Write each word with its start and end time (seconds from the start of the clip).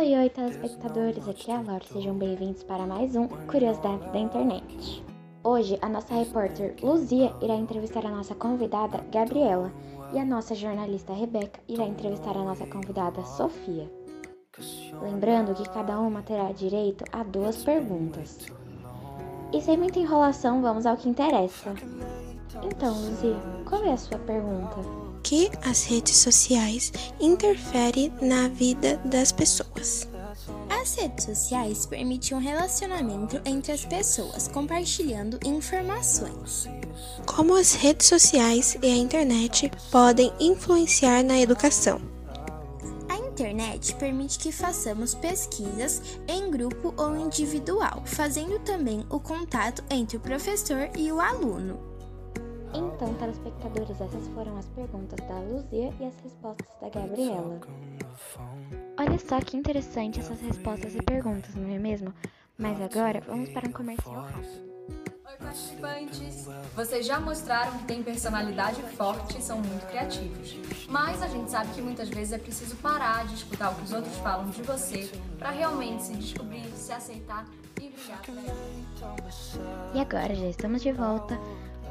Oi, 0.00 0.16
oi, 0.16 0.30
telespectadores, 0.30 1.28
aqui 1.28 1.50
é 1.50 1.56
a 1.56 1.60
Laura, 1.60 1.84
sejam 1.84 2.14
bem-vindos 2.14 2.62
para 2.62 2.86
mais 2.86 3.14
um 3.14 3.28
Curiosidade 3.28 4.10
da 4.10 4.18
Internet. 4.18 5.04
Hoje, 5.44 5.78
a 5.82 5.90
nossa 5.90 6.14
repórter 6.14 6.74
Luzia 6.82 7.34
irá 7.42 7.54
entrevistar 7.54 8.06
a 8.06 8.10
nossa 8.10 8.34
convidada 8.34 9.04
Gabriela 9.12 9.70
e 10.14 10.18
a 10.18 10.24
nossa 10.24 10.54
jornalista 10.54 11.12
Rebeca 11.12 11.60
irá 11.68 11.84
entrevistar 11.84 12.34
a 12.34 12.42
nossa 12.42 12.64
convidada 12.64 13.22
Sofia. 13.24 13.92
Lembrando 15.02 15.54
que 15.54 15.68
cada 15.68 16.00
uma 16.00 16.22
terá 16.22 16.50
direito 16.50 17.04
a 17.12 17.22
duas 17.22 17.62
perguntas. 17.62 18.46
E 19.52 19.60
sem 19.60 19.76
muita 19.76 19.98
enrolação, 19.98 20.62
vamos 20.62 20.86
ao 20.86 20.96
que 20.96 21.10
interessa. 21.10 21.74
Então, 22.64 22.94
Luzia, 22.94 23.36
qual 23.68 23.84
é 23.84 23.92
a 23.92 23.98
sua 23.98 24.18
pergunta? 24.20 25.09
Que 25.22 25.50
as 25.64 25.84
redes 25.84 26.16
sociais 26.16 26.92
interferem 27.20 28.12
na 28.20 28.48
vida 28.48 28.96
das 29.04 29.30
pessoas. 29.30 30.08
As 30.68 30.94
redes 30.94 31.24
sociais 31.26 31.84
permitem 31.84 32.36
um 32.38 32.40
relacionamento 32.40 33.40
entre 33.44 33.72
as 33.72 33.84
pessoas, 33.84 34.48
compartilhando 34.48 35.38
informações. 35.44 36.68
Como 37.26 37.54
as 37.54 37.74
redes 37.74 38.06
sociais 38.06 38.78
e 38.82 38.86
a 38.86 38.96
internet 38.96 39.70
podem 39.90 40.32
influenciar 40.40 41.22
na 41.22 41.38
educação. 41.38 42.00
A 43.08 43.16
internet 43.16 43.94
permite 43.96 44.38
que 44.38 44.50
façamos 44.50 45.14
pesquisas 45.14 46.00
em 46.26 46.50
grupo 46.50 46.94
ou 46.96 47.16
individual, 47.16 48.02
fazendo 48.06 48.58
também 48.60 49.04
o 49.10 49.20
contato 49.20 49.84
entre 49.90 50.16
o 50.16 50.20
professor 50.20 50.88
e 50.96 51.12
o 51.12 51.20
aluno. 51.20 51.89
Então, 52.72 53.12
telespectadores, 53.14 54.00
essas 54.00 54.28
foram 54.28 54.56
as 54.56 54.66
perguntas 54.68 55.18
da 55.26 55.38
Luzia 55.40 55.92
e 55.98 56.04
as 56.04 56.14
respostas 56.22 56.68
da 56.80 56.88
Gabriela. 56.88 57.60
Olha 58.98 59.18
só 59.18 59.40
que 59.40 59.56
interessante 59.56 60.20
essas 60.20 60.40
respostas 60.40 60.94
e 60.94 61.02
perguntas, 61.02 61.54
não 61.54 61.68
é 61.68 61.78
mesmo? 61.78 62.14
Mas 62.56 62.80
agora 62.80 63.20
vamos 63.26 63.48
para 63.48 63.68
um 63.68 63.72
comercial 63.72 64.22
rápido. 64.22 64.70
Oi, 65.26 65.36
participantes! 65.38 66.46
Vocês 66.76 67.06
já 67.06 67.18
mostraram 67.18 67.76
que 67.78 67.84
têm 67.84 68.02
personalidade 68.02 68.82
forte 68.82 69.38
e 69.38 69.42
são 69.42 69.58
muito 69.58 69.86
criativos. 69.86 70.56
Mas 70.88 71.22
a 71.22 71.28
gente 71.28 71.50
sabe 71.50 71.72
que 71.72 71.82
muitas 71.82 72.08
vezes 72.08 72.32
é 72.32 72.38
preciso 72.38 72.76
parar 72.76 73.26
de 73.26 73.34
escutar 73.34 73.70
o 73.70 73.74
que 73.76 73.84
os 73.84 73.92
outros 73.92 74.16
falam 74.18 74.50
de 74.50 74.62
você 74.62 75.10
para 75.38 75.50
realmente 75.50 76.02
se 76.04 76.14
descobrir, 76.14 76.70
se 76.74 76.92
aceitar 76.92 77.46
e 77.80 77.88
brilhar. 77.88 78.22
E 79.94 80.00
agora 80.00 80.34
já 80.34 80.46
estamos 80.46 80.82
de 80.82 80.92
volta 80.92 81.38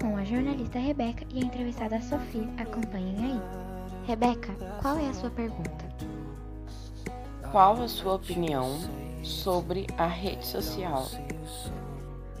com 0.00 0.16
a 0.16 0.24
jornalista 0.24 0.78
Rebeca 0.78 1.26
e 1.32 1.42
a 1.42 1.46
entrevistada 1.46 2.00
Sofia. 2.00 2.48
Acompanhem 2.56 3.16
aí. 3.18 3.40
Rebeca, 4.06 4.52
qual 4.80 4.96
é 4.96 5.08
a 5.08 5.14
sua 5.14 5.30
pergunta? 5.30 5.90
Qual 7.52 7.82
a 7.82 7.88
sua 7.88 8.14
opinião 8.14 8.78
sobre 9.22 9.86
a 9.98 10.06
rede 10.06 10.46
social? 10.46 11.06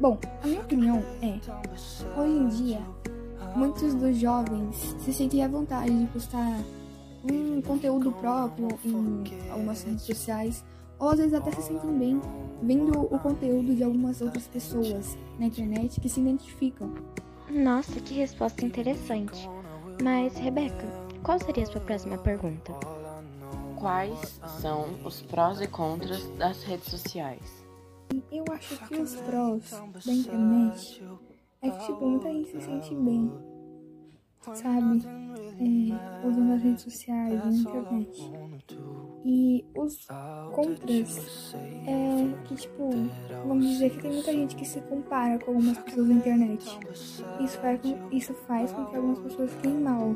Bom, 0.00 0.18
a 0.42 0.46
minha 0.46 0.62
opinião 0.62 1.02
é: 1.20 1.38
hoje 2.18 2.32
em 2.32 2.48
dia, 2.48 2.80
muitos 3.54 3.94
dos 3.94 4.16
jovens 4.16 4.96
se 4.98 5.12
sentem 5.12 5.44
à 5.44 5.48
vontade 5.48 5.96
de 5.96 6.06
postar 6.06 6.58
um 7.30 7.60
conteúdo 7.60 8.12
próprio 8.12 8.68
em 8.84 9.50
algumas 9.50 9.82
redes 9.84 10.02
sociais, 10.02 10.64
ou 10.98 11.10
às 11.10 11.18
vezes 11.18 11.34
até 11.34 11.50
se 11.52 11.62
sentem 11.62 11.98
bem 11.98 12.20
vendo 12.62 12.98
o 12.98 13.18
conteúdo 13.18 13.74
de 13.74 13.84
algumas 13.84 14.22
outras 14.22 14.46
pessoas 14.48 15.18
na 15.38 15.46
internet 15.46 16.00
que 16.00 16.08
se 16.08 16.20
identificam. 16.20 16.90
Nossa, 17.50 18.00
que 18.00 18.14
resposta 18.14 18.64
interessante. 18.64 19.48
Mas, 20.02 20.36
Rebeca, 20.36 20.86
qual 21.22 21.38
seria 21.38 21.64
a 21.64 21.66
sua 21.66 21.80
próxima 21.80 22.18
pergunta? 22.18 22.72
Quais 23.76 24.40
são 24.60 24.86
os 25.04 25.22
prós 25.22 25.60
e 25.60 25.66
contras 25.66 26.26
das 26.38 26.62
redes 26.62 26.88
sociais? 26.88 27.64
Eu 28.30 28.44
acho 28.52 28.78
que 28.86 28.94
os 28.96 29.14
prós 29.16 29.70
da 30.04 30.12
internet 30.12 31.02
é 31.62 31.70
que, 31.70 31.86
tipo, 31.86 32.06
muita 32.06 32.32
gente 32.32 32.50
se 32.50 32.60
sente 32.60 32.94
bem, 32.94 33.32
sabe? 34.54 35.02
É, 35.60 36.26
usando 36.26 36.52
as 36.52 36.62
redes 36.62 36.82
sociais, 36.82 37.44
na 37.44 37.50
internet. 37.50 38.30
E 39.24 39.64
os 39.76 40.06
contras 40.52 41.54
é 41.86 42.01
que, 42.44 42.54
tipo, 42.54 42.90
vamos 43.46 43.66
dizer 43.66 43.90
que 43.90 44.02
tem 44.02 44.12
muita 44.12 44.32
gente 44.32 44.56
que 44.56 44.64
se 44.64 44.80
compara 44.82 45.38
com 45.38 45.52
algumas 45.52 45.78
pessoas 45.78 46.08
na 46.08 46.14
internet. 46.14 46.78
Isso 47.40 47.58
faz 47.58 47.80
com, 47.80 48.08
isso 48.10 48.34
faz 48.46 48.72
com 48.72 48.84
que 48.86 48.96
algumas 48.96 49.18
pessoas 49.18 49.50
fiquem 49.52 49.74
mal. 49.74 50.14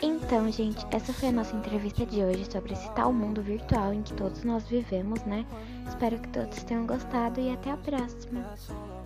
Então, 0.00 0.50
gente, 0.50 0.86
essa 0.90 1.12
foi 1.12 1.28
a 1.28 1.32
nossa 1.32 1.56
entrevista 1.56 2.06
de 2.06 2.22
hoje 2.22 2.46
sobre 2.50 2.72
esse 2.72 2.90
tal 2.94 3.12
mundo 3.12 3.42
virtual 3.42 3.92
em 3.92 4.02
que 4.02 4.14
todos 4.14 4.42
nós 4.44 4.66
vivemos, 4.68 5.22
né? 5.24 5.44
Espero 5.86 6.18
que 6.18 6.28
todos 6.28 6.62
tenham 6.62 6.86
gostado 6.86 7.40
e 7.40 7.50
até 7.50 7.70
a 7.70 7.76
próxima. 7.76 8.44